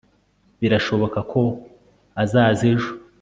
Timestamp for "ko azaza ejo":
1.31-2.91